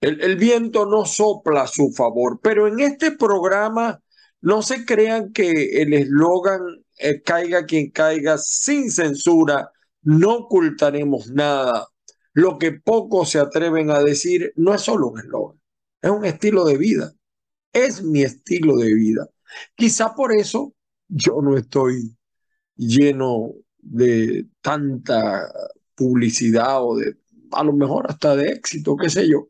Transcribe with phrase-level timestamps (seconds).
[0.00, 4.00] el, el viento no sopla a su favor, pero en este programa
[4.40, 6.60] no se crean que el eslogan
[6.98, 9.70] eh, caiga quien caiga sin censura,
[10.02, 11.88] no ocultaremos nada.
[12.32, 15.60] Lo que pocos se atreven a decir no es solo un eslogan,
[16.02, 17.12] es un estilo de vida.
[17.72, 19.28] Es mi estilo de vida.
[19.74, 20.74] Quizá por eso
[21.08, 22.16] yo no estoy
[22.76, 25.50] lleno de tanta
[25.94, 27.16] publicidad o de,
[27.52, 29.48] a lo mejor hasta de éxito, qué sé yo.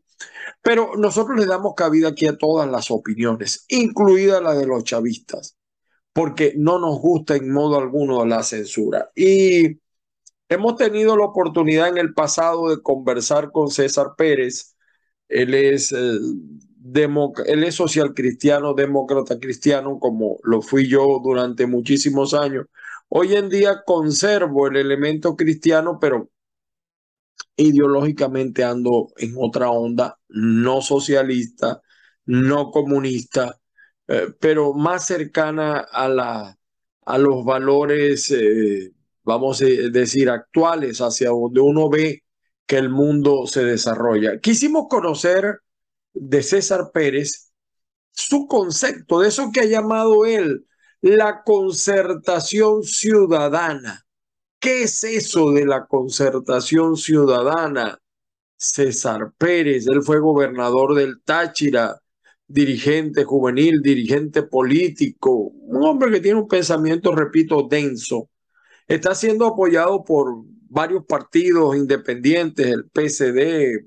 [0.62, 5.56] Pero nosotros le damos cabida aquí a todas las opiniones, incluida la de los chavistas
[6.17, 9.11] porque no nos gusta en modo alguno la censura.
[9.14, 9.81] Y
[10.48, 14.76] hemos tenido la oportunidad en el pasado de conversar con César Pérez.
[15.28, 16.19] Él es, eh,
[17.47, 22.66] él es social cristiano, demócrata cristiano, como lo fui yo durante muchísimos años.
[23.09, 26.31] Hoy en día conservo el elemento cristiano, pero
[27.57, 31.81] ideológicamente ando en otra onda, no socialista,
[32.27, 33.59] no comunista,
[34.09, 36.57] eh, pero más cercana a,
[37.07, 38.93] a los valores, eh,
[39.25, 42.25] vamos a decir, actuales, hacia donde uno ve
[42.67, 44.41] que el mundo se desarrolla.
[44.41, 45.61] Quisimos conocer
[46.15, 47.53] de César Pérez
[48.13, 50.67] su concepto, de eso que ha llamado él
[51.03, 54.06] la concertación ciudadana.
[54.66, 58.00] ¿Qué es eso de la concertación ciudadana?
[58.56, 62.03] César Pérez, él fue gobernador del Táchira,
[62.49, 68.28] dirigente juvenil, dirigente político, un hombre que tiene un pensamiento, repito, denso.
[68.88, 70.34] Está siendo apoyado por
[70.69, 73.87] varios partidos independientes, el PCD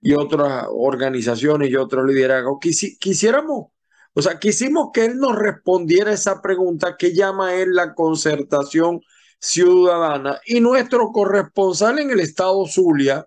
[0.00, 2.60] y otras organizaciones y otros liderazgos.
[2.98, 3.66] quisiéramos,
[4.14, 9.02] o sea, quisimos que él nos respondiera esa pregunta que llama él la concertación
[9.44, 10.40] ciudadana.
[10.46, 13.26] Y nuestro corresponsal en el estado Zulia,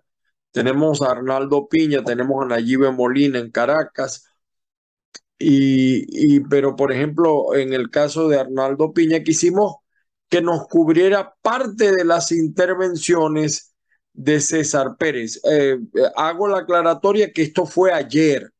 [0.52, 4.24] tenemos a Arnaldo Piña, tenemos a Nayibe Molina en Caracas,
[5.38, 9.76] y, pero, por ejemplo, en el caso de Arnaldo Piña, quisimos
[10.28, 13.74] que nos cubriera parte de las intervenciones
[14.12, 15.40] de César Pérez.
[15.44, 15.78] Eh,
[16.16, 18.52] hago la aclaratoria que esto fue ayer.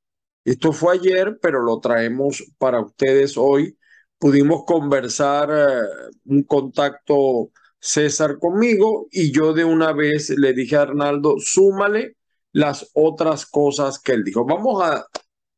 [0.45, 3.78] Esto fue ayer, pero lo traemos para ustedes hoy.
[4.19, 10.83] Pudimos conversar eh, un contacto César conmigo y yo de una vez le dije a
[10.83, 12.17] Arnaldo, súmale
[12.53, 14.45] las otras cosas que él dijo.
[14.45, 15.07] Vamos a,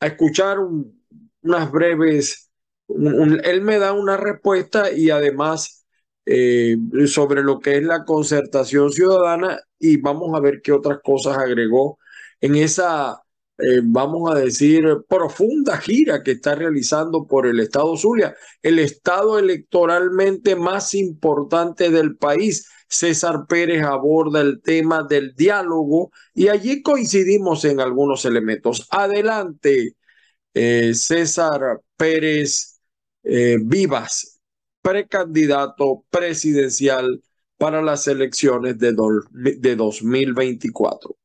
[0.01, 1.03] escuchar un,
[1.43, 2.51] unas breves,
[2.89, 5.85] él me da una respuesta y además
[6.27, 6.77] eh,
[7.07, 11.99] sobre lo que es la concertación ciudadana y vamos a ver qué otras cosas agregó
[12.41, 13.21] en esa,
[13.63, 19.39] eh, vamos a decir, profunda gira que está realizando por el Estado Zulia, el Estado
[19.39, 22.69] electoralmente más importante del país.
[22.89, 28.89] César Pérez aborda el tema del diálogo y allí coincidimos en algunos elementos.
[28.91, 29.97] Adelante,
[30.55, 32.81] eh, César Pérez
[33.23, 34.41] eh, Vivas,
[34.83, 37.23] precandidato presidencial
[37.59, 38.95] para las elecciones de,
[39.33, 41.20] de 2024.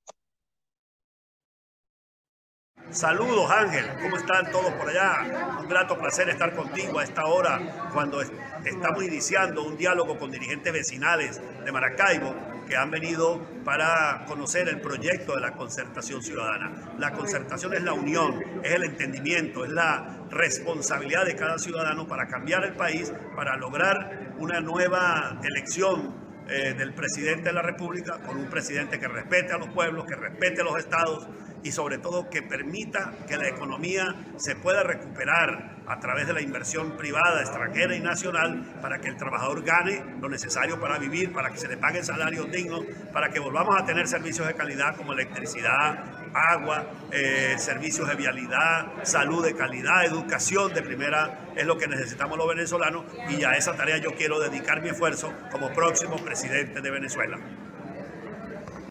[2.92, 5.58] Saludos Ángel, ¿cómo están todos por allá?
[5.60, 10.72] Un grato placer estar contigo a esta hora cuando estamos iniciando un diálogo con dirigentes
[10.72, 12.34] vecinales de Maracaibo
[12.68, 16.96] que han venido para conocer el proyecto de la concertación ciudadana.
[16.98, 22.28] La concertación es la unión, es el entendimiento, es la responsabilidad de cada ciudadano para
[22.28, 28.38] cambiar el país, para lograr una nueva elección eh, del presidente de la República, con
[28.38, 31.28] un presidente que respete a los pueblos, que respete a los estados
[31.64, 36.42] y sobre todo que permita que la economía se pueda recuperar a través de la
[36.42, 41.50] inversión privada, extranjera y nacional para que el trabajador gane lo necesario para vivir, para
[41.50, 45.14] que se le paguen salarios dignos, para que volvamos a tener servicios de calidad como
[45.14, 51.88] electricidad, agua, eh, servicios de vialidad, salud de calidad, educación de primera, es lo que
[51.88, 56.82] necesitamos los venezolanos y a esa tarea yo quiero dedicar mi esfuerzo como próximo presidente
[56.82, 57.40] de Venezuela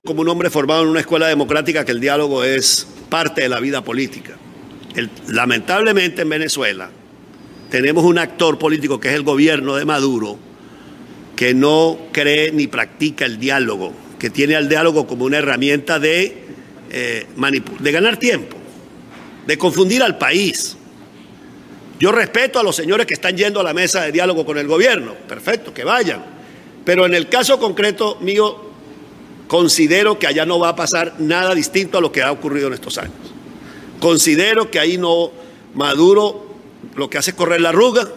[0.06, 3.58] como un hombre formado en una escuela democrática que el diálogo es parte de la
[3.58, 4.32] vida política.
[5.29, 6.91] lamentablemente en Venezuela
[7.70, 10.38] tenemos un actor político que es el gobierno de Maduro
[11.37, 16.44] que no cree ni practica el diálogo, que tiene al diálogo como una herramienta de,
[16.96, 17.26] eh,
[17.81, 18.56] de ganar tiempo,
[19.46, 20.76] de confundir al país.
[21.99, 24.67] Yo respeto a los señores que están yendo a la mesa de diálogo con el
[24.67, 26.25] gobierno, perfecto, que vayan.
[26.85, 28.75] Pero en el caso concreto mío,
[29.49, 32.75] Considero que allá no va a pasar nada distinto a lo que ha ocurrido en
[32.75, 33.14] estos años.
[34.00, 35.31] Considero que ahí no
[35.75, 36.55] Maduro
[36.96, 38.08] lo que hace es correr la arruga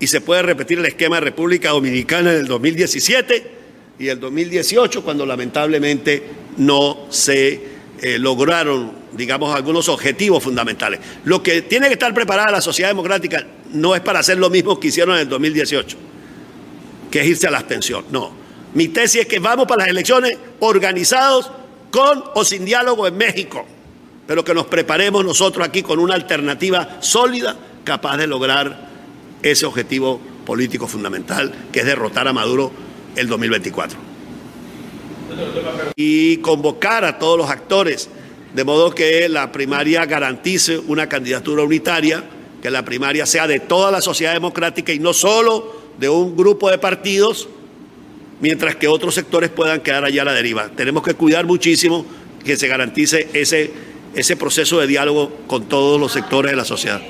[0.00, 3.50] y se puede repetir el esquema de República Dominicana en el 2017
[3.98, 6.22] y el 2018 cuando lamentablemente
[6.56, 11.00] no se eh, lograron, digamos, algunos objetivos fundamentales.
[11.24, 14.78] Lo que tiene que estar preparada la sociedad democrática no es para hacer lo mismo
[14.78, 15.96] que hicieron en el 2018,
[17.10, 18.44] que es irse a la abstención, no
[18.74, 21.50] mi tesis es que vamos para las elecciones organizados
[21.90, 23.64] con o sin diálogo en México,
[24.26, 28.88] pero que nos preparemos nosotros aquí con una alternativa sólida capaz de lograr
[29.42, 32.72] ese objetivo político fundamental, que es derrotar a Maduro
[33.14, 34.03] el 2024.
[35.96, 38.08] Y convocar a todos los actores,
[38.54, 42.24] de modo que la primaria garantice una candidatura unitaria,
[42.62, 46.70] que la primaria sea de toda la sociedad democrática y no solo de un grupo
[46.70, 47.48] de partidos
[48.40, 50.68] mientras que otros sectores puedan quedar allá a la deriva.
[50.68, 52.04] Tenemos que cuidar muchísimo
[52.44, 53.70] que se garantice ese,
[54.14, 57.00] ese proceso de diálogo con todos los sectores de la sociedad.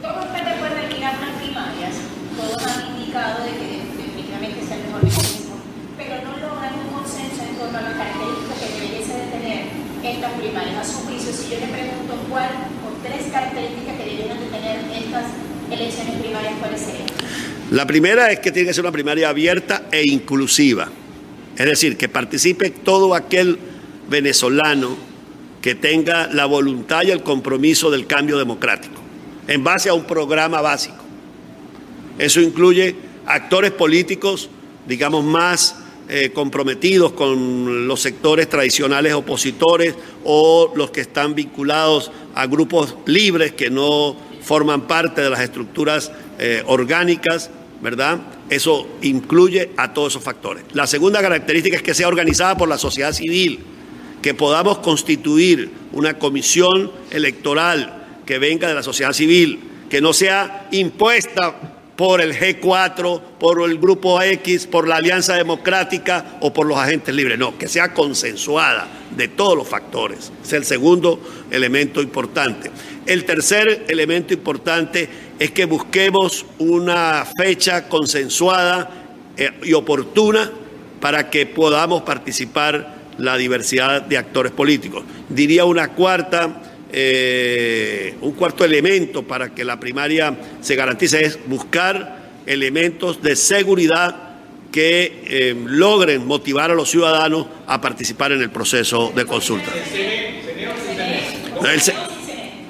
[0.00, 1.94] Todos están de acuerdo en mirar las primarias,
[2.36, 5.54] todos han indicado de que definitivamente es el mejor mecanismo,
[5.96, 9.60] pero no logran un consenso en torno a las características que deberían de tener
[10.02, 10.76] estas primarias.
[10.82, 12.50] A su juicio, si yo le pregunto cuál
[12.82, 15.26] o tres características que deberían de tener estas
[15.70, 17.61] elecciones primarias, ¿cuáles serían?
[17.72, 20.90] La primera es que tiene que ser una primaria abierta e inclusiva.
[21.56, 23.58] Es decir, que participe todo aquel
[24.10, 24.94] venezolano
[25.62, 29.00] que tenga la voluntad y el compromiso del cambio democrático,
[29.48, 31.02] en base a un programa básico.
[32.18, 34.50] Eso incluye actores políticos,
[34.86, 35.76] digamos, más
[36.10, 43.52] eh, comprometidos con los sectores tradicionales opositores o los que están vinculados a grupos libres
[43.52, 47.50] que no forman parte de las estructuras eh, orgánicas
[47.82, 48.20] ¿verdad?
[48.48, 50.64] Eso incluye a todos esos factores.
[50.72, 53.58] La segunda característica es que sea organizada por la sociedad civil,
[54.22, 59.58] que podamos constituir una comisión electoral que venga de la sociedad civil,
[59.90, 66.38] que no sea impuesta por el G4, por el Grupo X, por la Alianza Democrática
[66.40, 67.38] o por los agentes libres.
[67.38, 70.32] No, que sea consensuada de todos los factores.
[70.42, 71.20] Es el segundo
[71.50, 72.70] elemento importante.
[73.04, 75.08] El tercer elemento importante
[75.42, 78.88] es que busquemos una fecha consensuada
[79.36, 80.52] eh, y oportuna
[81.00, 85.02] para que podamos participar la diversidad de actores políticos.
[85.28, 86.62] Diría una cuarta,
[86.92, 94.36] eh, un cuarto elemento para que la primaria se garantice es buscar elementos de seguridad
[94.70, 99.72] que eh, logren motivar a los ciudadanos a participar en el proceso de consulta.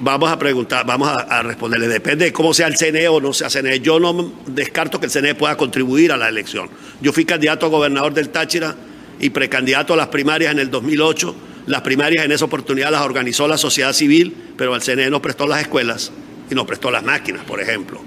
[0.05, 1.87] Vamos a preguntar, vamos a, responderle.
[1.87, 3.79] Depende de cómo sea el CNE o no sea CNE.
[3.79, 6.69] Yo no descarto que el CNE pueda contribuir a la elección.
[6.99, 8.75] Yo fui candidato a gobernador del Táchira
[9.21, 11.33] y precandidato a las primarias en el 2008.
[11.67, 15.47] Las primarias en esa oportunidad las organizó la sociedad civil, pero al CNE nos prestó
[15.47, 16.11] las escuelas
[16.51, 18.01] y nos prestó las máquinas, por ejemplo.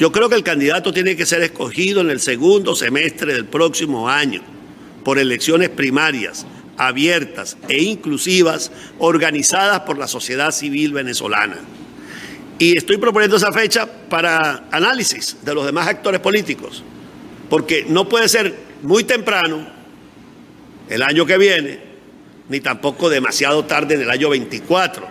[0.00, 4.08] Yo creo que el candidato tiene que ser escogido en el segundo semestre del próximo
[4.08, 4.42] año
[5.04, 6.44] por elecciones primarias
[6.78, 11.58] abiertas e inclusivas organizadas por la sociedad civil venezolana.
[12.58, 16.82] Y estoy proponiendo esa fecha para análisis de los demás actores políticos,
[17.50, 19.68] porque no puede ser muy temprano
[20.88, 21.80] el año que viene,
[22.48, 25.06] ni tampoco demasiado tarde en el año 24.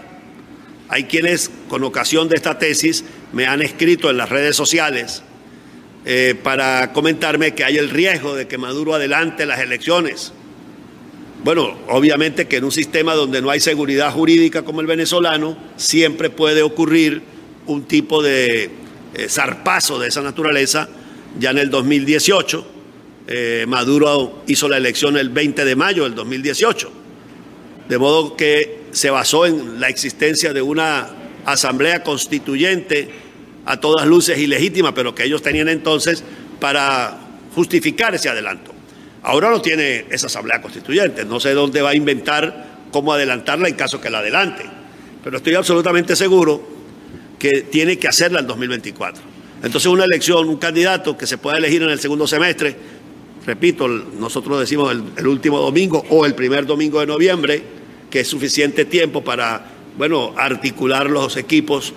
[0.90, 5.22] Hay quienes con ocasión de esta tesis me han escrito en las redes sociales
[6.06, 10.34] eh, para comentarme que hay el riesgo de que Maduro adelante las elecciones.
[11.44, 16.30] Bueno, obviamente que en un sistema donde no hay seguridad jurídica como el venezolano, siempre
[16.30, 17.22] puede ocurrir
[17.68, 18.72] un tipo de
[19.14, 20.90] eh, zarpazo de esa naturaleza.
[21.40, 22.68] Ya en el 2018,
[23.28, 26.92] eh, Maduro hizo la elección el 20 de mayo del 2018.
[27.88, 31.10] De modo que se basó en la existencia de una
[31.46, 33.10] asamblea constituyente
[33.66, 36.24] a todas luces ilegítima, pero que ellos tenían entonces
[36.60, 37.18] para
[37.54, 38.77] justificar ese adelanto.
[39.28, 43.76] Ahora no tiene esa asamblea constituyente, no sé dónde va a inventar cómo adelantarla en
[43.76, 44.64] caso que la adelante,
[45.22, 46.66] pero estoy absolutamente seguro
[47.38, 49.22] que tiene que hacerla en 2024.
[49.64, 52.74] Entonces una elección, un candidato que se pueda elegir en el segundo semestre,
[53.46, 57.62] repito, nosotros decimos el, el último domingo o el primer domingo de noviembre,
[58.10, 59.62] que es suficiente tiempo para,
[59.98, 61.92] bueno, articular los equipos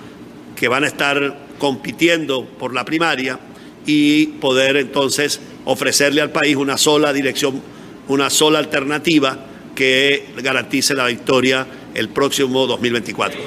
[0.57, 3.39] que van a estar compitiendo por la primaria
[3.87, 7.61] y poder entonces ofrecerle al país una sola dirección,
[8.09, 9.39] una sola alternativa
[9.75, 13.41] que garantice la victoria el próximo 2024.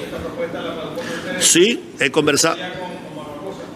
[1.40, 2.56] Sí, he conversado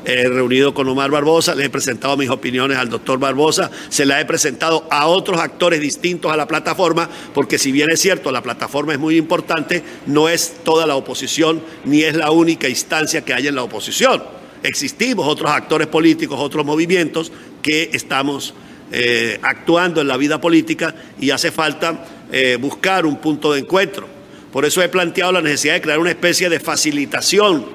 [0.09, 4.19] he reunido con Omar Barbosa, le he presentado mis opiniones al doctor Barbosa, se la
[4.19, 8.43] he presentado a otros actores distintos a la plataforma, porque si bien es cierto, la
[8.43, 13.35] plataforma es muy importante, no es toda la oposición ni es la única instancia que
[13.35, 14.23] hay en la oposición.
[14.63, 17.31] Existimos otros actores políticos, otros movimientos
[17.63, 18.55] que estamos
[18.91, 24.09] eh, actuando en la vida política y hace falta eh, buscar un punto de encuentro.
[24.53, 27.67] Por eso he planteado la necesidad de crear una especie de facilitación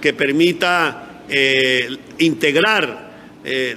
[0.00, 3.08] que permita eh, integrar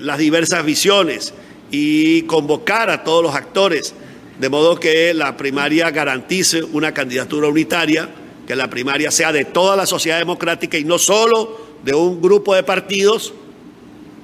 [0.01, 1.34] las diversas visiones
[1.72, 3.94] y convocar a todos los actores,
[4.38, 8.10] de modo que la primaria garantice una candidatura unitaria,
[8.46, 12.56] que la primaria sea de toda la sociedad democrática y no solo de un grupo
[12.56, 13.34] de partidos,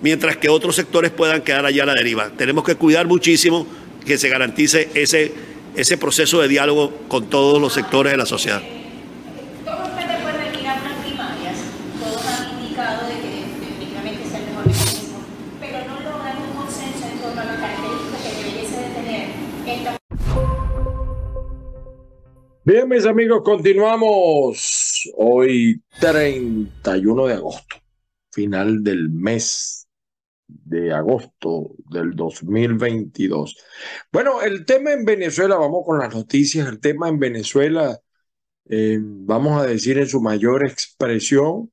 [0.01, 2.29] mientras que otros sectores puedan quedar allá a la deriva.
[2.37, 3.65] Tenemos que cuidar muchísimo
[4.05, 5.33] que se garantice ese,
[5.75, 8.61] ese proceso de diálogo con todos los sectores de la sociedad.
[22.63, 27.77] Bien, mis amigos, continuamos hoy 31 de agosto,
[28.31, 29.87] final del mes
[30.47, 33.57] de agosto del 2022.
[34.11, 37.99] Bueno, el tema en Venezuela, vamos con las noticias, el tema en Venezuela,
[38.69, 41.71] eh, vamos a decir en su mayor expresión,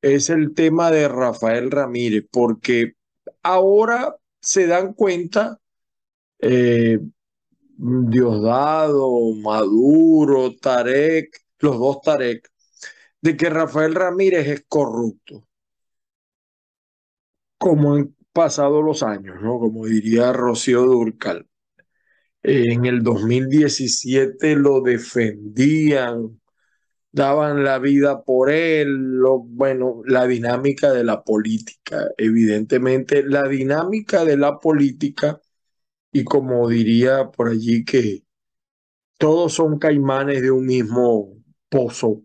[0.00, 2.94] es el tema de Rafael Ramírez, porque
[3.42, 5.60] ahora se dan cuenta
[6.40, 6.98] eh,
[7.76, 12.51] Diosdado, Maduro, Tarek, los dos Tarek,
[13.22, 15.46] de que Rafael Ramírez es corrupto.
[17.58, 19.58] Como han pasado los años, ¿no?
[19.58, 21.46] Como diría Rocío Durcal.
[22.42, 26.40] En el 2017 lo defendían,
[27.12, 28.88] daban la vida por él,
[29.18, 32.08] lo, bueno, la dinámica de la política.
[32.18, 35.40] Evidentemente, la dinámica de la política
[36.12, 38.24] y como diría por allí que
[39.18, 41.36] todos son caimanes de un mismo
[41.68, 42.22] pozo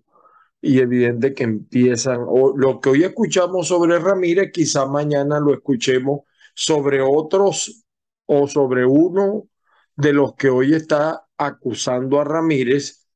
[0.62, 6.22] y evidente que empiezan, o lo que hoy escuchamos sobre Ramírez, quizá mañana lo escuchemos
[6.56, 7.86] sobre otros
[8.26, 9.48] o sobre uno
[9.96, 13.08] de los que hoy está acusando a Ramírez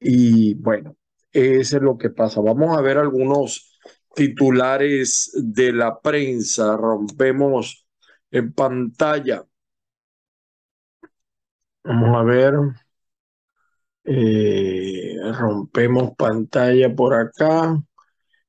[0.00, 0.96] y bueno,
[1.32, 2.40] eso es lo que pasa.
[2.40, 3.78] Vamos a ver algunos
[4.14, 7.86] titulares de la prensa, rompemos
[8.30, 9.44] en pantalla.
[11.84, 12.54] Vamos a ver.
[14.04, 17.80] Eh, rompemos pantalla por acá.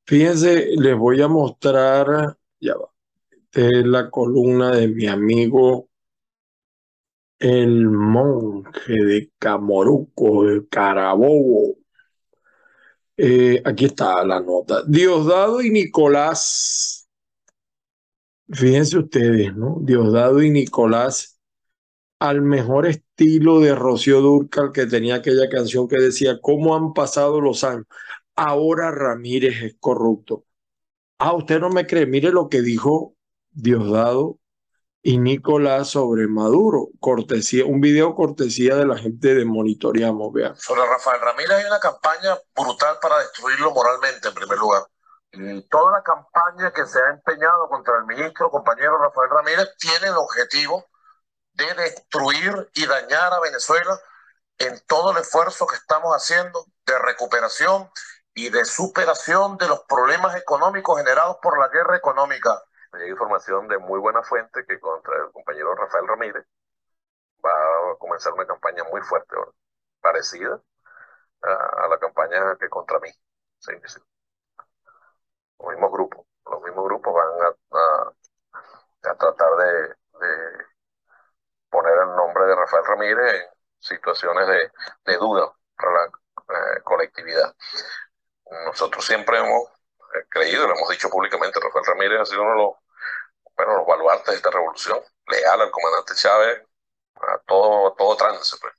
[0.05, 2.89] Fíjense, les voy a mostrar, ya va,
[3.31, 5.89] esta es la columna de mi amigo
[7.43, 11.75] el monje de Camoruco, de Carabobo.
[13.17, 14.83] Eh, aquí está la nota.
[14.87, 17.07] Diosdado y Nicolás,
[18.49, 19.77] fíjense ustedes, ¿no?
[19.81, 21.32] Diosdado y Nicolás
[22.23, 27.41] al mejor estilo de Rocío Durcal, que tenía aquella canción que decía, ¿cómo han pasado
[27.41, 27.85] los años?
[28.37, 30.45] Ahora Ramírez es corrupto.
[31.19, 33.17] Ah, usted no me cree, mire lo que dijo
[33.51, 34.37] Diosdado
[35.01, 40.55] y Nicolás sobre Maduro, cortesía, un video cortesía de la gente de Monitoreamos, vean.
[40.55, 44.83] Sobre Rafael Ramírez hay una campaña brutal para destruirlo moralmente, en primer lugar.
[45.69, 50.15] Toda la campaña que se ha empeñado contra el ministro, compañero Rafael Ramírez, tiene el
[50.15, 50.85] objetivo
[51.53, 53.99] de destruir y dañar a Venezuela
[54.57, 57.89] en todo el esfuerzo que estamos haciendo de recuperación
[58.33, 62.61] y de superación de los problemas económicos generados por la guerra económica
[62.93, 66.45] hay información de muy buena fuente que contra el compañero Rafael Ramírez
[67.43, 69.51] va a comenzar una campaña muy fuerte ahora,
[70.01, 70.61] parecida
[71.41, 73.09] a, la campaña que contra mí.
[75.59, 79.95] Los mismos grupos, los mismos grupos van a, a, tratar de,
[81.73, 83.49] poner el nombre de Rafael Ramírez en
[83.79, 84.71] situaciones de,
[85.11, 87.55] de duda para la eh, colectividad.
[88.65, 89.63] Nosotros siempre hemos
[90.15, 92.71] eh, creído, lo hemos dicho públicamente, Rafael Ramírez ha sido uno de los,
[93.57, 96.61] bueno, los baluartes de esta revolución, leal al comandante Chávez,
[97.15, 98.55] a todo, todo trance.
[98.61, 98.73] Pues.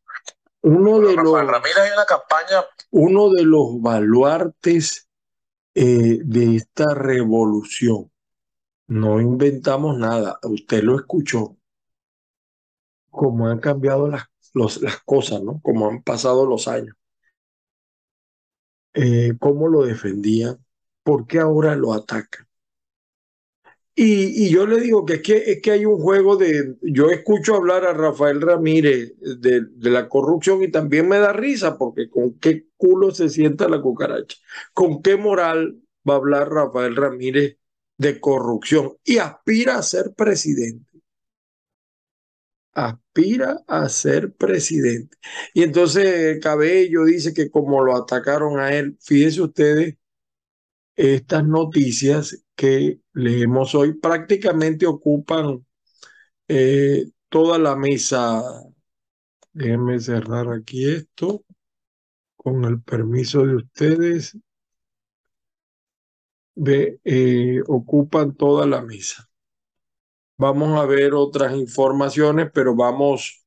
[0.63, 2.65] Uno de los, Ramírez hay una campaña.
[2.91, 5.09] Uno de los baluartes
[5.75, 8.11] eh, de esta revolución.
[8.87, 11.57] No inventamos nada, usted lo escuchó.
[13.15, 15.61] Cómo han cambiado las, las cosas, ¿no?
[15.63, 16.97] Cómo han pasado los años.
[18.95, 20.65] Eh, cómo lo defendían,
[21.03, 22.47] por qué ahora lo atacan.
[23.97, 27.55] Y, yo le digo que es, que es que hay un juego de, yo escucho
[27.55, 32.35] hablar a Rafael Ramírez de, de, la corrupción y también me da risa porque con
[32.41, 34.37] qué culo se sienta la cucaracha,
[34.73, 37.59] con qué moral va a hablar Rafael Ramírez
[37.97, 40.94] de corrupción y aspira a ser presidente.
[42.75, 45.17] Aspira a ser presidente.
[45.55, 49.97] Y entonces Cabello dice que como lo atacaron a él, fíjense ustedes
[50.97, 55.65] estas noticias que leemos hoy prácticamente ocupan
[56.49, 58.43] eh, toda la mesa.
[59.53, 61.45] Déjenme cerrar aquí esto
[62.37, 64.37] con el permiso de ustedes.
[67.05, 69.29] Eh, ocupan toda la mesa.
[70.45, 73.47] Vamos a ver otras informaciones, pero vamos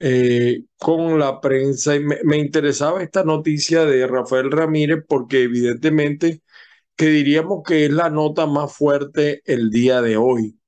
[0.00, 1.94] eh, con la prensa.
[1.94, 6.42] Y me, interesaba esta noticia de Rafael Ramírez porque evidentemente
[6.96, 10.58] que diríamos que es la nota más fuerte el día de hoy.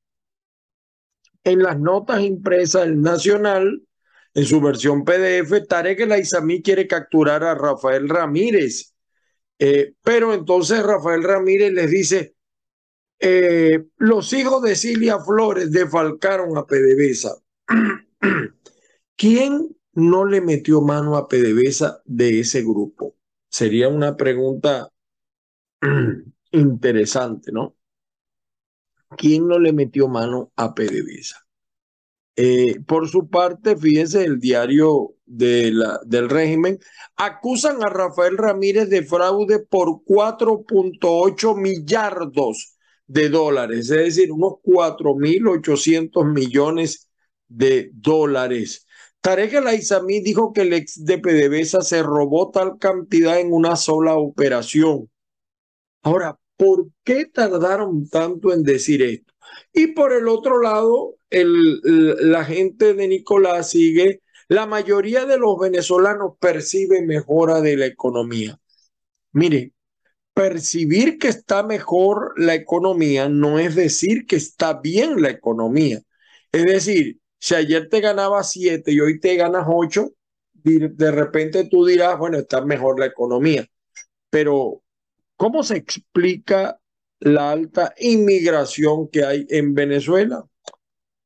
[1.43, 3.83] En las notas impresas el Nacional,
[4.35, 8.95] en su versión PDF, Tarek El Aizamí quiere capturar a Rafael Ramírez.
[9.59, 12.37] Eh, pero entonces Rafael Ramírez les dice,
[13.25, 17.37] eh, los hijos de Cilia Flores defalcaron a PDVSA.
[19.17, 23.15] ¿Quién no le metió mano a PDVSA de ese grupo?
[23.49, 24.91] Sería una pregunta
[26.51, 27.77] interesante, ¿no?
[29.17, 31.47] ¿Quién no le metió mano a PDVSA?
[32.35, 36.81] Eh, por su parte, fíjense, el diario del régimen
[37.15, 46.25] acusan a Rafael Ramírez de fraude por 4.8 millardos de dólares, es decir, unos 4.800
[46.33, 47.09] millones
[47.49, 48.87] de dólares.
[49.21, 53.77] Tarek El Aizamí dijo que el ex de PDVSA se robó tal cantidad en una
[53.77, 55.11] sola operación.
[56.03, 59.33] Ahora, ¿por qué tardaron tanto en decir esto?
[59.73, 61.81] Y por el otro lado, el,
[62.31, 68.59] la gente de Nicolás sigue, la mayoría de los venezolanos percibe mejora de la economía.
[69.33, 69.73] Mire,
[70.35, 76.01] percibir que está mejor la economía no es decir que está bien la economía.
[76.53, 80.11] Es decir, si ayer te ganaba siete y hoy te ganas ocho,
[80.55, 83.67] de repente tú dirás, bueno, está mejor la economía.
[84.31, 84.83] Pero
[85.43, 86.79] ¿Cómo se explica
[87.19, 90.45] la alta inmigración que hay en Venezuela?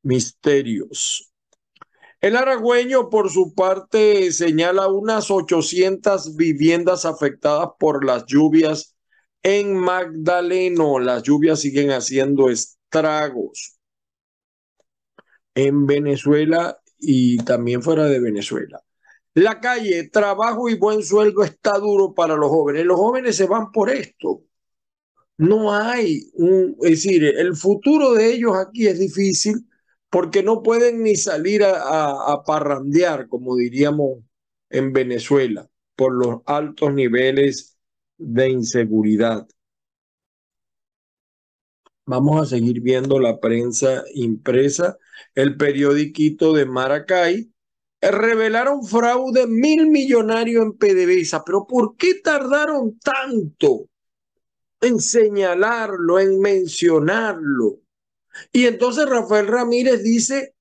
[0.03, 1.31] Misterios.
[2.23, 8.96] El aragüeño, por su parte, señala unas 800 viviendas afectadas por las lluvias
[9.43, 10.99] en Magdaleno.
[10.99, 13.79] Las lluvias siguen haciendo estragos
[15.55, 18.83] en Venezuela y también fuera de Venezuela.
[19.35, 22.87] La calle, trabajo y buen sueldo está duro para los jóvenes.
[22.87, 24.43] Los jóvenes se van por esto.
[25.39, 29.67] No hay un, es decir, el futuro de ellos aquí es difícil
[30.09, 34.21] porque no pueden ni salir a, parrandear, como diríamos
[34.71, 37.76] en Venezuela, por los altos niveles
[38.19, 39.47] de inseguridad.
[42.07, 44.97] Vamos a seguir viendo la prensa impresa,
[45.35, 47.51] el periodiquito de Maracay,
[48.01, 51.45] revelaron fraude mil millonarios en PDVSA.
[51.45, 53.89] Pero ¿por qué tardaron tanto
[54.81, 57.81] en señalarlo, en mencionarlo?
[58.53, 60.55] Y entonces Rafael Ramírez dice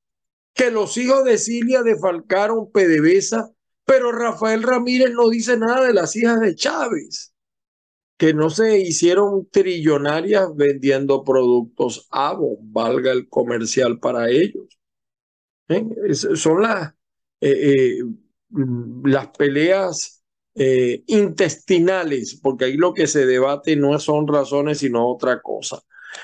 [0.53, 3.51] que los hijos de Cilia defalcaron PDVSA,
[3.83, 7.34] pero Rafael Ramírez no dice nada de las hijas de Chávez,
[8.17, 14.67] que no se hicieron trillonarias vendiendo productos Avon, valga el comercial para ellos.
[15.67, 15.83] ¿Eh?
[16.13, 16.93] Son las
[17.41, 18.03] eh, eh,
[18.49, 20.23] mm, las peleas
[20.55, 25.81] eh, intestinales, porque ahí lo que se debate no son razones, sino otra cosa.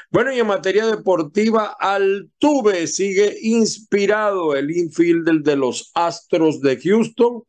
[0.09, 4.55] Bueno, y en materia deportiva, Altuve sigue inspirado.
[4.55, 7.43] El infielder de los Astros de Houston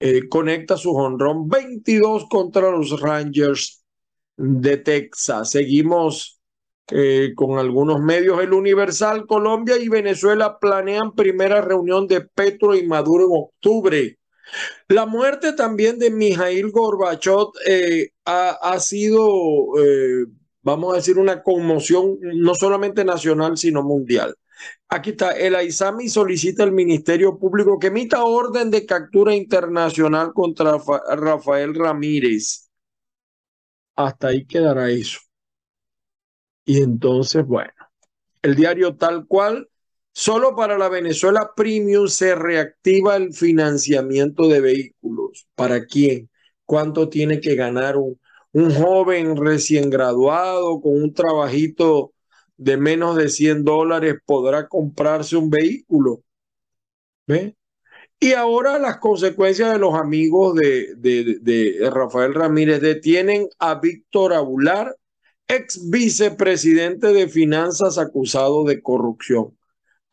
[0.00, 3.84] eh, conecta su honrón 22 contra los Rangers
[4.36, 5.50] de Texas.
[5.50, 6.40] Seguimos
[6.90, 8.42] eh, con algunos medios.
[8.42, 14.18] El Universal, Colombia y Venezuela planean primera reunión de Petro y Maduro en octubre.
[14.88, 19.26] La muerte también de Mijail Gorbachev eh, ha, sido,
[19.82, 20.26] eh,
[20.62, 24.34] vamos a decir, una conmoción no solamente nacional, sino mundial.
[24.88, 30.76] Aquí está, el Aizami solicita al Ministerio Público que emita orden de captura internacional contra
[31.16, 32.70] Rafael Ramírez.
[33.96, 35.20] Hasta ahí quedará eso.
[36.64, 37.72] Y entonces, bueno,
[38.42, 39.68] el diario tal cual
[40.16, 45.48] Solo para la Venezuela Premium se reactiva el financiamiento de vehículos.
[45.56, 46.30] ¿Para quién?
[46.64, 48.20] ¿Cuánto tiene que ganar un,
[48.52, 52.13] un joven recién graduado con un trabajito
[52.56, 56.22] de menos de 100 dólares podrá comprarse un vehículo?
[57.26, 57.56] ¿Ve?
[58.20, 64.32] Y ahora las consecuencias de los amigos de, de, de Rafael Ramírez detienen a Víctor
[64.34, 64.96] Abular,
[65.48, 69.54] ex vicepresidente de finanzas acusado de corrupción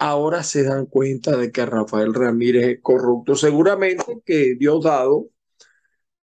[0.01, 3.35] ahora se dan cuenta de que Rafael Ramírez es corrupto.
[3.35, 5.29] Seguramente que Dios dado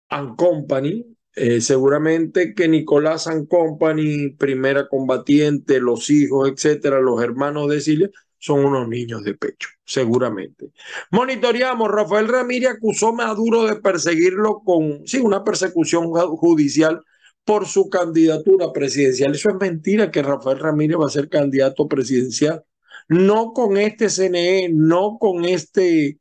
[0.09, 7.69] and Company, eh, seguramente que Nicolás and Company, primera combatiente, los hijos, etcétera, los hermanos
[7.71, 10.71] de Silvia, son unos niños de pecho, seguramente.
[11.11, 17.03] Monitoreamos, Rafael Ramírez acusó a Maduro de perseguirlo con, sí, una persecución judicial
[17.45, 19.35] por su candidatura presidencial.
[19.35, 22.65] Eso es mentira que Rafael Ramírez va a ser candidato presidencial
[23.09, 26.19] no con este CNE, no con este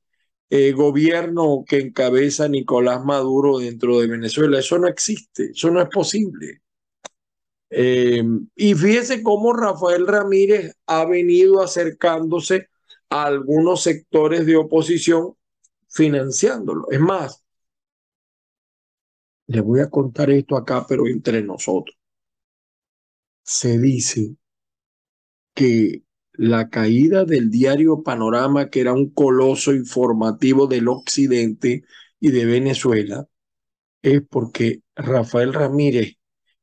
[0.50, 4.60] eh, gobierno que encabeza Nicolás Maduro dentro de Venezuela.
[4.60, 6.62] Eso no existe, eso no es posible.
[7.70, 8.24] Eh,
[8.56, 12.70] y fíjese cómo Rafael Ramírez ha venido acercándose
[13.10, 15.36] a algunos sectores de oposición
[15.90, 16.88] financiándolo.
[16.92, 17.44] Es más,
[19.48, 21.98] le voy a contar esto acá, pero entre nosotros.
[23.44, 24.36] Se dice
[25.54, 26.04] que
[26.38, 31.84] la caída del diario Panorama, que era un coloso informativo del occidente
[32.20, 33.28] y de Venezuela,
[34.02, 36.16] es porque Rafael Ramírez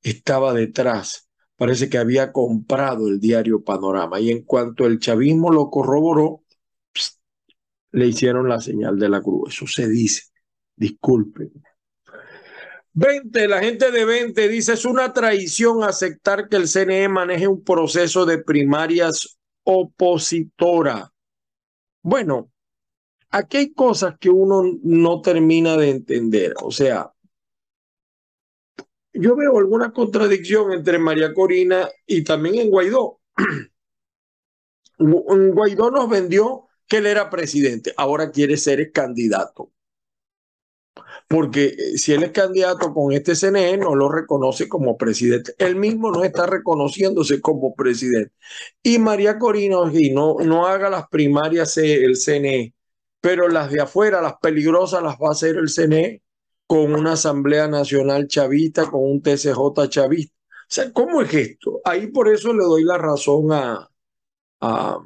[0.03, 1.29] estaba detrás.
[1.57, 6.43] Parece que había comprado el diario Panorama y en cuanto el chavismo lo corroboró,
[7.93, 9.55] le hicieron la señal de la cruz.
[9.55, 10.23] Eso se dice.
[10.77, 11.53] Disculpen.
[12.93, 17.63] 20, la gente de 20 dice, es una traición aceptar que el CNE maneje un
[17.65, 21.13] proceso de primarias opositora.
[22.03, 22.53] Bueno,
[23.31, 26.55] aquí hay cosas que uno no termina de entender.
[26.63, 27.13] O sea,
[29.13, 33.21] yo veo alguna contradicción entre María Corina y también en Guaidó.
[34.99, 39.74] Guaidó nos vendió que él era presidente, ahora quiere ser candidato
[41.29, 45.55] porque eh, si él es candidato con este CNE, no lo reconoce como presidente.
[45.59, 48.33] Él mismo no está reconociéndose como presidente.
[48.83, 49.77] Y María Corina,
[50.13, 52.75] no, no haga las primarias el CNE,
[53.21, 56.23] pero las de afuera, las peligrosas, las va a hacer el CNE
[56.67, 60.35] con una Asamblea Nacional chavista, con un TCJ chavista.
[60.65, 61.81] O sea, ¿cómo es esto?
[61.85, 63.89] Ahí por eso le doy la razón a,
[64.61, 64.99] a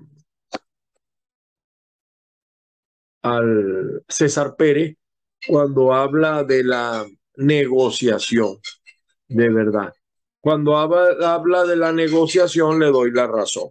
[3.22, 4.96] al César Pérez,
[5.46, 8.59] cuando habla de la negociación,
[9.29, 9.92] de verdad.
[10.40, 13.70] Cuando habla, de la negociación, le doy la razón.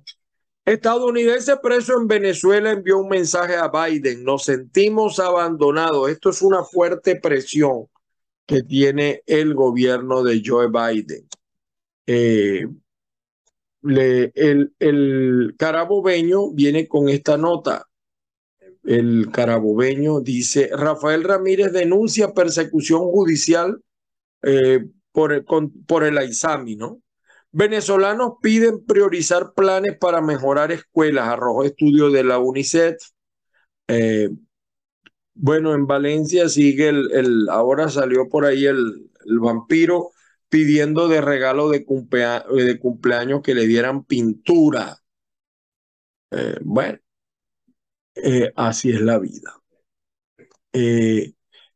[0.65, 4.23] Estadounidense preso en Venezuela envió un mensaje a Biden.
[4.23, 6.10] Nos sentimos abandonados.
[6.10, 7.88] Esto es una fuerte presión
[8.45, 11.27] que tiene el gobierno de Joe Biden.
[12.06, 12.67] Eh,
[13.84, 17.87] el, el carabobeño viene con esta nota
[18.88, 23.82] el carabobeño, dice, Rafael Ramírez denuncia persecución judicial
[24.43, 25.45] eh, por, el,
[25.86, 27.02] por el AISAMI, ¿no?
[27.52, 32.95] Venezolanos piden priorizar planes para mejorar escuelas, arrojó estudio de la UNICEF.
[33.89, 34.30] Eh,
[35.34, 40.12] bueno, en Valencia sigue el, el, ahora salió por ahí el, el vampiro
[40.50, 45.02] pidiendo de regalo de, de, cumpleaños que le dieran pintura.
[46.32, 47.00] Eh, bueno,
[48.23, 49.62] eh, así es la vida.
[50.73, 51.34] Eh,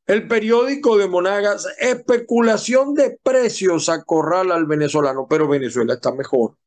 [0.07, 6.57] el periódico de Monagas, especulación de precios acorrala al venezolano, pero Venezuela está mejor.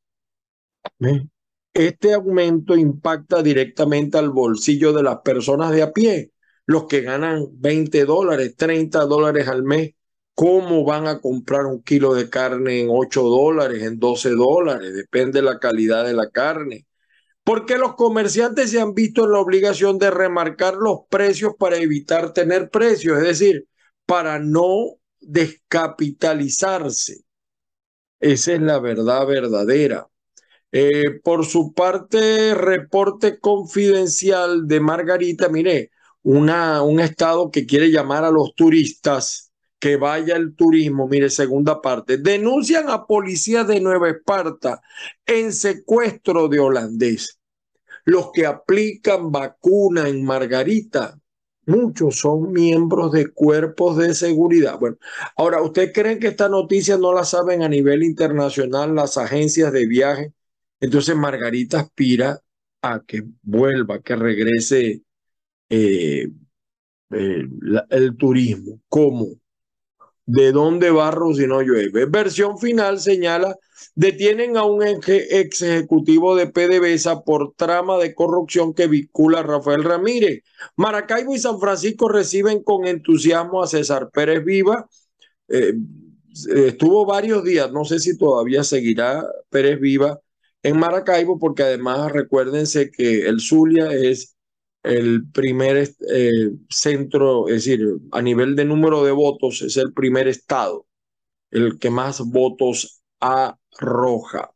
[1.72, 6.32] Este aumento impacta directamente al bolsillo de las personas de a pie,
[6.66, 9.94] los que ganan 20 dólares, 30 dólares al mes,
[10.34, 14.92] ¿Cómo van a comprar un kilo de carne en 8 dólares, en 12 dólares?
[14.92, 16.86] Depende de la calidad de la carne.
[17.44, 22.32] Porque los comerciantes se han visto en la obligación de remarcar los precios para evitar
[22.32, 23.68] tener precios, es decir,
[24.06, 27.24] para no descapitalizarse.
[28.18, 30.08] Esa es la verdad verdadera.
[30.72, 35.90] Eh, por su parte, reporte confidencial de Margarita, mire,
[36.22, 39.43] una, un estado que quiere llamar a los turistas
[39.84, 44.80] que vaya el turismo, mire, segunda parte, denuncian a policías de Nueva Esparta
[45.26, 47.38] en secuestro de holandés.
[48.06, 51.20] Los que aplican vacuna en Margarita,
[51.66, 54.78] muchos son miembros de cuerpos de seguridad.
[54.78, 54.96] Bueno,
[55.36, 59.86] ahora, ¿ustedes creen que esta noticia no la saben a nivel internacional las agencias de
[59.86, 60.32] viaje?
[60.80, 62.40] Entonces Margarita aspira
[62.80, 65.02] a que vuelva, que regrese
[65.68, 66.30] eh,
[67.10, 67.48] eh,
[67.90, 68.80] el turismo.
[68.88, 69.43] ¿Cómo?
[70.26, 72.06] ¿De dónde barro si no llueve?
[72.06, 73.56] Versión final señala,
[73.94, 79.84] detienen a un ex ejecutivo de PDVSA por trama de corrupción que vincula a Rafael
[79.84, 80.42] Ramírez.
[80.76, 84.88] Maracaibo y San Francisco reciben con entusiasmo a César Pérez Viva.
[85.48, 85.74] Eh,
[86.56, 90.20] estuvo varios días, no sé si todavía seguirá Pérez Viva
[90.62, 94.33] en Maracaibo, porque además recuérdense que el Zulia es
[94.84, 97.80] el primer eh, centro, es decir,
[98.12, 100.86] a nivel de número de votos, es el primer estado,
[101.50, 104.50] el que más votos arroja.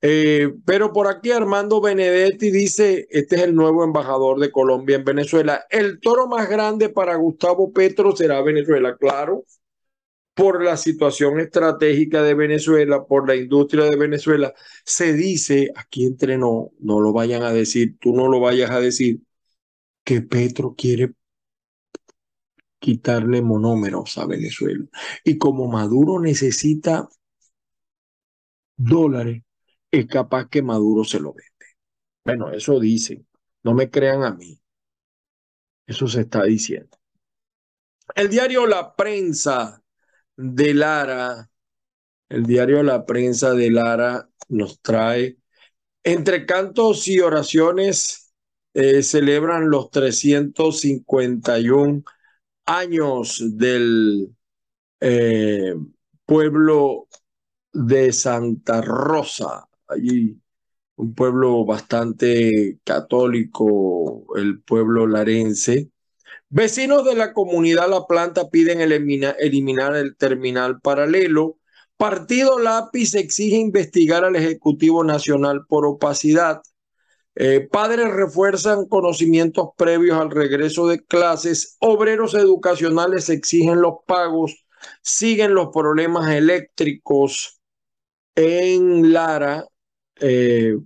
[0.00, 5.04] Eh, pero por aquí Armando Benedetti dice, este es el nuevo embajador de Colombia en
[5.04, 5.64] Venezuela.
[5.70, 9.44] El toro más grande para Gustavo Petro será Venezuela, claro
[10.34, 16.38] por la situación estratégica de Venezuela, por la industria de Venezuela, se dice, aquí entre
[16.38, 19.20] no, no lo vayan a decir, tú no lo vayas a decir,
[20.04, 21.14] que Petro quiere
[22.78, 24.84] quitarle monómeros a Venezuela.
[25.24, 27.08] Y como Maduro necesita
[28.76, 29.42] dólares,
[29.90, 31.50] es capaz que Maduro se lo vende.
[32.24, 33.26] Bueno, eso dicen,
[33.62, 34.60] no me crean a mí.
[35.86, 36.96] Eso se está diciendo.
[38.14, 39.81] El diario La Prensa
[40.36, 41.50] de Lara,
[42.28, 45.38] el diario La Prensa de Lara nos trae,
[46.04, 48.32] entre cantos y oraciones,
[48.74, 52.02] eh, celebran los 351
[52.66, 54.34] años del
[55.00, 55.74] eh,
[56.24, 57.08] pueblo
[57.72, 60.38] de Santa Rosa, allí
[60.96, 65.91] un pueblo bastante católico, el pueblo larense,
[66.54, 71.56] Vecinos de la comunidad La Planta piden eliminar el terminal paralelo.
[71.96, 76.60] Partido Lápiz exige investigar al Ejecutivo Nacional por opacidad.
[77.36, 81.78] Eh, padres refuerzan conocimientos previos al regreso de clases.
[81.80, 84.66] Obreros educacionales exigen los pagos.
[85.00, 87.62] Siguen los problemas eléctricos
[88.34, 89.64] en Lara.
[90.20, 90.76] Eh,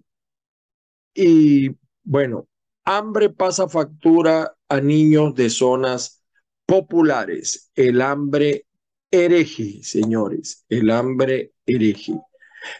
[1.13, 1.71] y
[2.05, 2.47] bueno,
[2.85, 6.23] hambre pasa factura a niños de zonas
[6.67, 7.71] populares.
[7.75, 8.67] El hambre
[9.11, 12.21] hereje, señores, el hambre hereje.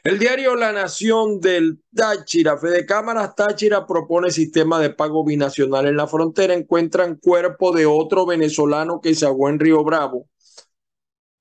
[0.03, 5.97] El diario La Nación del Táchira, Fede Cámaras Táchira propone sistema de pago binacional en
[5.97, 6.55] la frontera.
[6.55, 10.29] Encuentran cuerpo de otro venezolano que se ahogó en Río Bravo.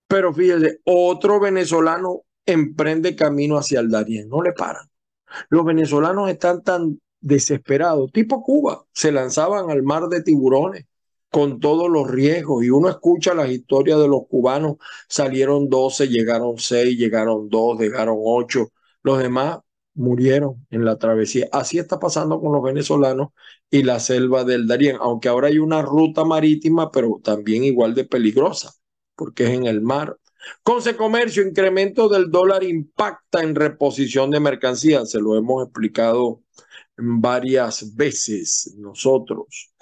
[0.08, 4.29] Pero fíjese, otro venezolano emprende camino hacia el Darién.
[4.29, 4.88] No le paran.
[5.49, 10.86] Los venezolanos están tan desesperado, tipo Cuba, se lanzaban al mar de tiburones
[11.32, 14.76] con todos los riesgos y uno escucha las historias de los cubanos,
[15.10, 19.58] salieron 12, llegaron 6, llegaron 2, llegaron 8, los demás
[19.96, 21.48] murieron en la travesía.
[21.52, 23.30] Así está pasando con los venezolanos
[23.72, 28.06] y la selva del Darién, aunque ahora hay una ruta marítima, pero también igual de
[28.06, 28.74] peligrosa,
[29.16, 30.16] porque es en el mar.
[30.62, 36.44] Conce Comercio, incremento del dólar impacta en reposición de mercancías, se lo hemos explicado
[36.97, 39.73] varias veces nosotros.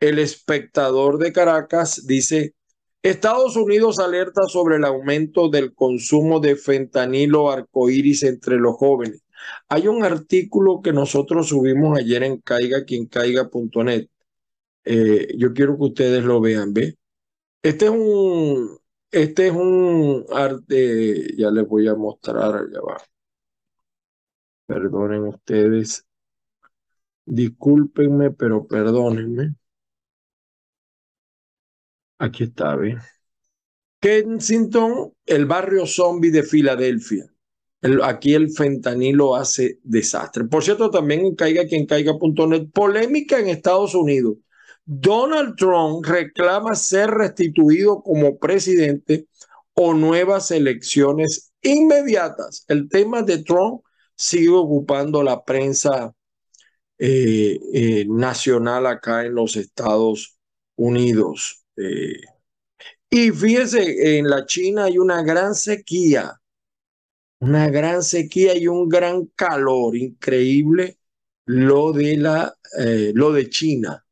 [0.00, 2.54] El espectador de Caracas dice,
[3.02, 9.22] Estados Unidos alerta sobre el aumento del consumo de fentanilo arcoíris entre los jóvenes.
[9.68, 14.08] Hay un artículo que nosotros subimos ayer en caiga quien caiga.net.
[14.84, 16.96] Eh, yo quiero que ustedes lo vean, ¿ve?
[17.62, 18.78] Este es un,
[19.10, 23.02] este es un arte, ya les voy a mostrar, ya va.
[24.66, 26.04] Perdonen ustedes.
[27.26, 29.54] Discúlpenme, pero perdónenme.
[32.18, 32.96] Aquí está, ¿ve?
[34.00, 37.26] Kensington, el barrio zombie de Filadelfia.
[38.02, 40.44] aquí el fentanilo hace desastre.
[40.44, 44.36] Por cierto, también en caiga quien caiga.net, polémica en Estados Unidos.
[44.84, 49.26] Donald Trump reclama ser restituido como presidente
[49.74, 52.64] o nuevas elecciones inmediatas.
[52.68, 53.82] El tema de Trump
[54.14, 56.14] sigue ocupando la prensa
[56.98, 60.38] eh, eh, nacional acá en los Estados
[60.76, 61.64] Unidos.
[61.76, 62.20] Eh,
[63.10, 66.40] y fíjese, en la China hay una gran sequía,
[67.40, 70.98] una gran sequía y un gran calor increíble
[71.46, 72.56] lo de la,
[73.12, 74.04] lo de China,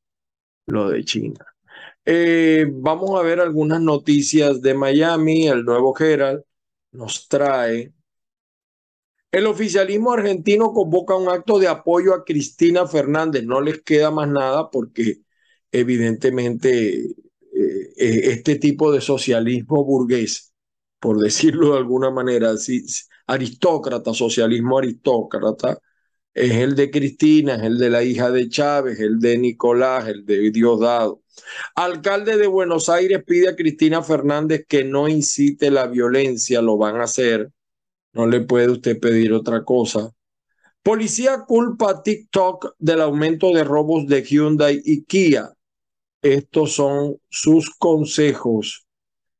[0.67, 1.47] lo de China.
[2.05, 5.49] vamos a ver algunas noticias de Miami.
[5.49, 6.43] El nuevo Herald
[6.93, 7.93] nos trae
[9.33, 13.45] el oficialismo argentino convoca un acto de apoyo a Cristina Fernández.
[13.45, 15.23] No les queda más nada porque
[15.73, 17.15] evidentemente eh,
[17.97, 20.53] eh, este tipo de socialismo burgués,
[21.01, 22.53] por decirlo de alguna manera,
[23.27, 25.79] aristócrata, socialismo aristócrata,
[26.35, 30.25] es el de Cristina, es el de la hija de Chávez, el de Nicolás, el
[30.27, 31.23] de Diosdado.
[31.75, 36.97] Alcalde de Buenos Aires pide a Cristina Fernández que no incite la violencia, lo van
[36.97, 37.51] a hacer
[38.13, 40.13] no le puede usted pedir otra cosa.
[40.83, 45.53] Policía culpa a TikTok del aumento de robos de Hyundai y Kia.
[46.21, 48.87] Estos son sus consejos.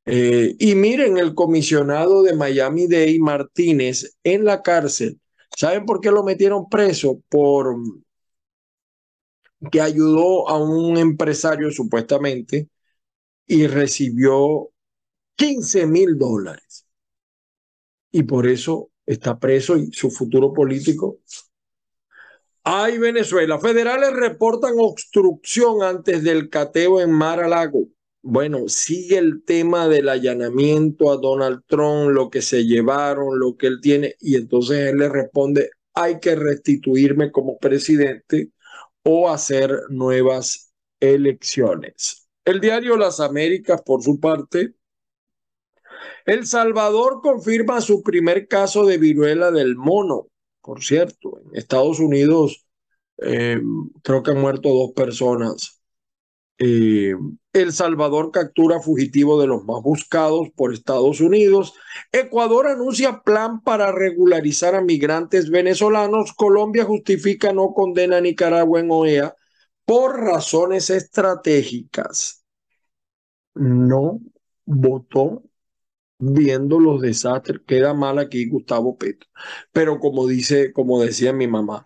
[0.05, 5.19] Eh, y miren, el comisionado de Miami Dade Martínez en la cárcel.
[5.55, 7.21] ¿Saben por qué lo metieron preso?
[7.29, 7.75] Por
[9.71, 12.69] que ayudó a un empresario supuestamente
[13.47, 14.69] y recibió
[15.35, 16.85] 15 mil dólares
[18.13, 21.19] y por eso está preso y su futuro político.
[22.63, 23.59] Ay, Venezuela.
[23.59, 27.87] Federales reportan obstrucción antes del cateo en Mar a Lago.
[28.21, 33.67] Bueno, sigue el tema del allanamiento a Donald Trump, lo que se llevaron, lo que
[33.67, 38.51] él tiene, y entonces él le responde, hay que restituirme como presidente
[39.03, 40.71] o hacer nuevas
[41.01, 42.29] elecciones.
[42.45, 44.75] El diario Las Américas, por su parte,
[46.25, 50.27] el Salvador confirma su primer caso de viruela del mono.
[50.61, 52.65] Por cierto, en Estados Unidos
[53.17, 53.59] eh,
[54.01, 55.81] creo que han muerto dos personas.
[56.57, 57.13] Eh,
[57.51, 61.73] el Salvador captura fugitivo de los más buscados por Estados Unidos.
[62.11, 66.33] Ecuador anuncia plan para regularizar a migrantes venezolanos.
[66.33, 69.35] Colombia justifica no condena a Nicaragua en OEA
[69.85, 72.43] por razones estratégicas.
[73.55, 74.19] No
[74.65, 75.43] votó
[76.31, 77.61] viendo los desastres.
[77.67, 79.29] Queda mal aquí Gustavo Petro.
[79.71, 81.85] Pero como dice, como decía mi mamá,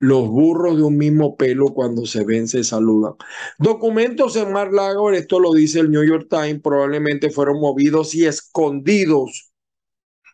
[0.00, 3.14] los burros de un mismo pelo cuando se ven se saludan.
[3.58, 8.24] Documentos en Mar Lago, esto lo dice el New York Times, probablemente fueron movidos y
[8.24, 9.52] escondidos.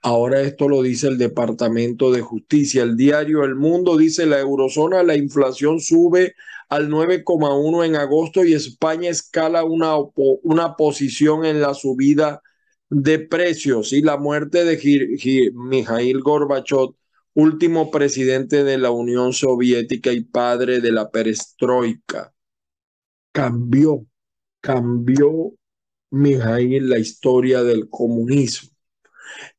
[0.03, 2.85] Ahora esto lo dice el Departamento de Justicia.
[2.85, 6.35] El diario El Mundo dice la eurozona, la inflación sube
[6.69, 9.97] al 9,1 en agosto y España escala una,
[10.45, 12.41] una posición en la subida
[12.89, 16.95] de precios y la muerte de Mikhail Gorbachev,
[17.35, 22.33] último presidente de la Unión Soviética y padre de la perestroika.
[23.33, 24.07] Cambió,
[24.61, 25.53] cambió
[26.11, 28.71] Mikhail la historia del comunismo.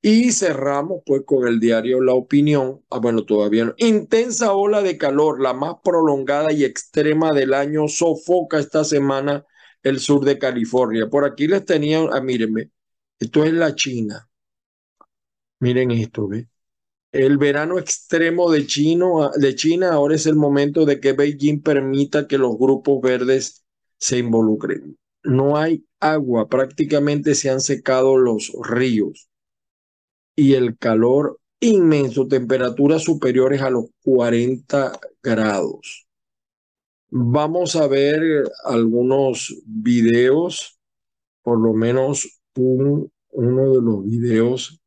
[0.01, 2.83] Y cerramos pues con el diario La Opinión.
[2.89, 3.73] Ah, bueno, todavía no.
[3.77, 9.45] Intensa ola de calor, la más prolongada y extrema del año, sofoca esta semana
[9.83, 11.09] el sur de California.
[11.09, 12.71] Por aquí les tenía, ah, mírenme,
[13.19, 14.29] esto es la China.
[15.59, 16.47] Miren esto, ¿ve?
[17.11, 22.37] El verano extremo de, de China ahora es el momento de que Beijing permita que
[22.37, 23.65] los grupos verdes
[23.97, 24.97] se involucren.
[25.23, 29.29] No hay agua, prácticamente se han secado los ríos
[30.35, 36.07] y el calor inmenso, temperaturas superiores a los 40 grados.
[37.09, 40.77] Vamos a ver algunos videos,
[41.41, 44.81] por lo menos uno de los videos,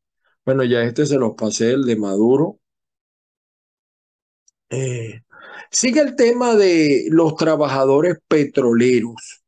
[0.44, 2.58] bueno, ya este se los pasé, el de Maduro.
[4.70, 5.22] Eh,
[5.70, 9.42] sigue el tema de los trabajadores petroleros.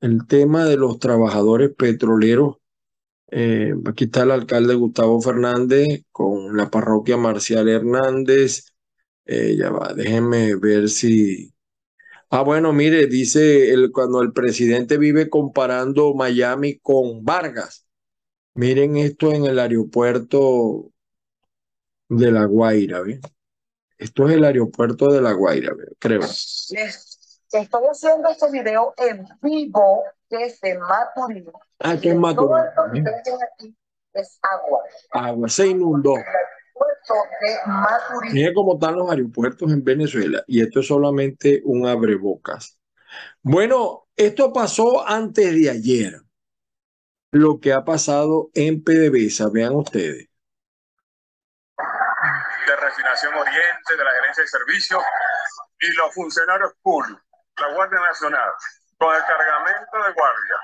[0.00, 2.56] El tema de los trabajadores petroleros.
[3.30, 8.72] Eh, aquí está el alcalde Gustavo Fernández con la parroquia Marcial Hernández.
[9.26, 11.52] Eh, ya va, déjenme ver si,
[12.38, 17.86] Ah, bueno, mire, dice el, cuando el presidente vive comparando Miami con Vargas.
[18.52, 20.90] Miren esto en el aeropuerto
[22.10, 23.20] de La Guaira, ¿ve?
[23.96, 26.20] Esto es el aeropuerto de La Guaira, creo.
[26.20, 26.76] estoy
[27.90, 31.50] haciendo este video en vivo desde Maturín.
[31.78, 32.50] Ah, que es Maturín.
[32.50, 33.76] Todo esto que aquí
[34.12, 34.82] es agua.
[35.12, 36.12] Agua, se inundó.
[38.32, 42.78] Mire cómo están los aeropuertos en Venezuela y esto es solamente un abrebocas.
[43.42, 46.20] Bueno, esto pasó antes de ayer.
[47.30, 50.28] Lo que ha pasado en PDVSA, vean ustedes.
[52.66, 55.02] De Refinación Oriente, de la Gerencia de Servicios
[55.80, 57.22] y los funcionarios públicos,
[57.60, 58.50] la Guardia Nacional,
[58.98, 60.56] con el cargamento de guardia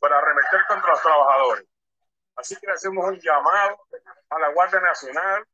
[0.00, 1.66] para arremeter contra los trabajadores.
[2.36, 3.86] Así que hacemos un llamado
[4.30, 5.44] a la Guardia Nacional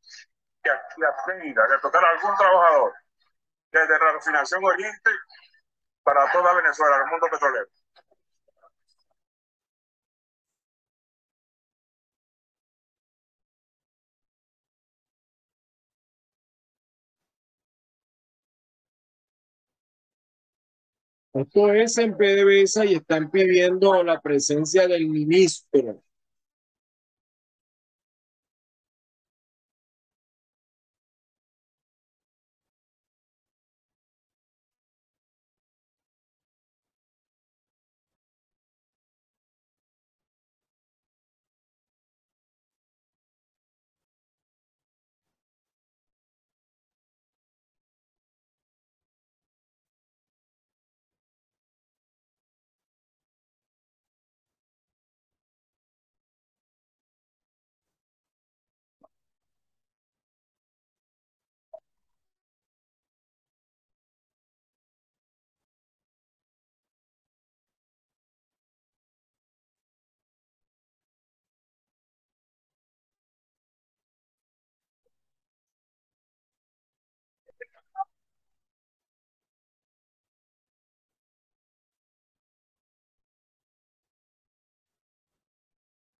[0.62, 2.92] que, atenda, que tocar a algún trabajador
[3.72, 5.10] desde la refinación Oriente
[6.02, 7.66] para toda Venezuela, el mundo petrolero.
[21.34, 26.02] Esto es en PDVSA y están pidiendo la presencia del ministro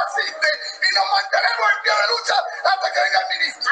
[0.04, 3.72] y nos mantenemos en pie de lucha hasta que venga el ministro.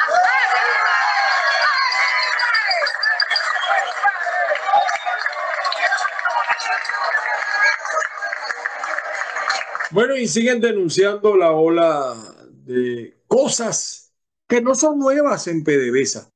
[9.91, 12.15] Bueno, y siguen denunciando la ola
[12.49, 14.13] de cosas
[14.47, 16.29] que no son nuevas en PDVSA.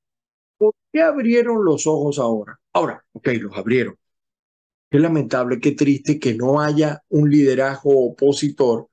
[0.58, 2.60] ¿Por qué abrieron los ojos ahora?
[2.74, 3.98] Ahora, ok, los abrieron.
[4.92, 8.90] Qué lamentable, qué triste que no haya un liderazgo opositor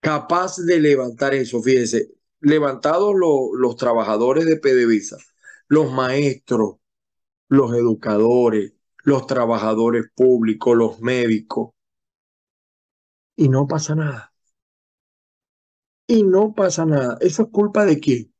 [0.00, 1.62] capaz de levantar eso.
[1.62, 5.18] Fíjese, levantados los trabajadores de PDVSA,
[5.68, 6.76] los maestros,
[7.48, 8.74] los educadores,
[9.04, 11.70] los trabajadores públicos, los médicos,
[13.36, 14.32] y no pasa nada.
[16.08, 17.18] Y no pasa nada.
[17.20, 18.34] ¿Eso es culpa de quién?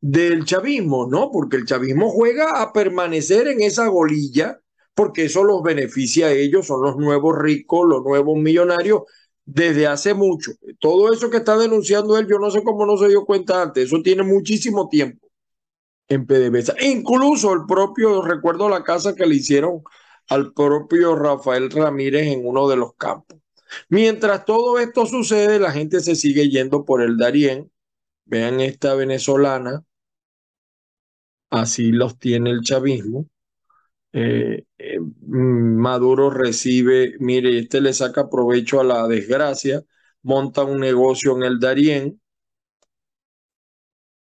[0.00, 1.30] Del chavismo, ¿no?
[1.30, 4.60] Porque el chavismo juega a permanecer en esa golilla,
[4.94, 9.02] porque eso los beneficia a ellos, son los nuevos ricos, los nuevos millonarios,
[9.44, 10.52] desde hace mucho.
[10.78, 13.86] Todo eso que está denunciando él, yo no sé cómo no se dio cuenta antes,
[13.86, 15.28] eso tiene muchísimo tiempo
[16.08, 16.74] en PDVSA.
[16.82, 19.82] Incluso el propio, recuerdo la casa que le hicieron
[20.28, 23.38] al propio Rafael Ramírez en uno de los campos.
[23.88, 27.70] Mientras todo esto sucede, la gente se sigue yendo por el Darién.
[28.24, 29.84] Vean esta venezolana,
[31.50, 33.26] así los tiene el chavismo.
[34.12, 34.64] Eh,
[35.34, 39.82] Maduro recibe, mire, este le saca provecho a la desgracia,
[40.22, 42.20] monta un negocio en el Darién.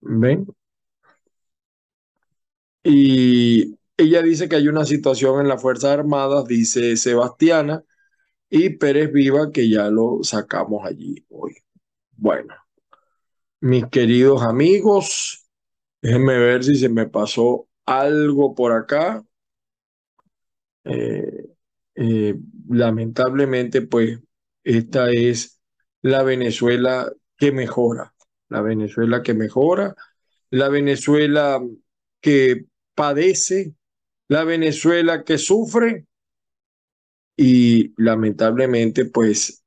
[0.03, 0.47] ¿Ven?
[2.85, 7.83] Y ella dice que hay una situación en las Fuerzas Armadas, dice Sebastiana,
[8.49, 11.55] y Pérez Viva, que ya lo sacamos allí hoy.
[12.13, 12.55] Bueno,
[13.61, 15.45] mis queridos amigos,
[16.01, 19.25] déjenme ver si se me pasó algo por acá.
[20.85, 21.47] Eh,
[21.95, 22.35] eh,
[22.69, 24.19] lamentablemente, pues,
[24.65, 25.61] esta es
[26.03, 28.15] la Venezuela que mejora.
[28.49, 29.95] la Venezuela que mejora,
[30.51, 31.61] la Venezuela
[32.21, 33.75] que padece,
[34.29, 36.07] la Venezuela que sufre
[37.37, 39.65] y lamentablemente pues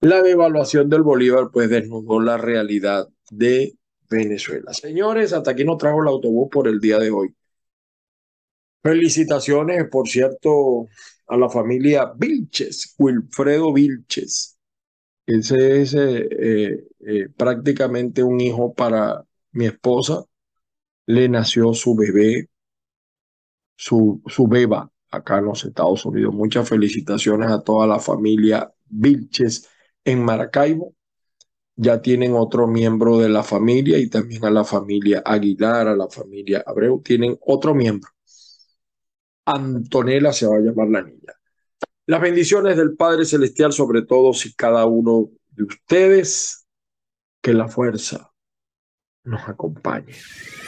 [0.00, 3.76] la devaluación del Bolívar pues desnudó la realidad de
[4.10, 4.72] Venezuela.
[4.74, 7.34] Señores, hasta aquí nos trajo el autobús por el día de hoy.
[8.82, 10.88] Felicitaciones, por cierto,
[11.26, 14.58] a la familia Vilches, Wilfredo Vilches.
[15.26, 20.24] Ese es eh, eh, eh, prácticamente un hijo para mi esposa.
[21.06, 22.48] Le nació su bebé,
[23.76, 26.34] su, su beba acá en los Estados Unidos.
[26.34, 29.68] Muchas felicitaciones a toda la familia Vilches
[30.04, 30.94] en Maracaibo.
[31.76, 36.08] Ya tienen otro miembro de la familia y también a la familia Aguilar, a la
[36.08, 37.02] familia Abreu.
[37.02, 38.10] Tienen otro miembro.
[39.44, 41.32] Antonella se va a llamar la niña.
[42.06, 46.66] Las bendiciones del Padre Celestial sobre todos y cada uno de ustedes.
[47.42, 48.30] Que la fuerza
[49.24, 50.14] nos acompañe.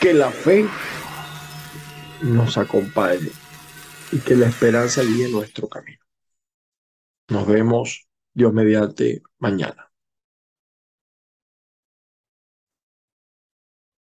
[0.00, 0.66] Que la fe
[2.22, 3.30] nos acompañe.
[4.10, 6.02] Y que la esperanza guíe nuestro camino.
[7.28, 9.91] Nos vemos, Dios mediante, mañana.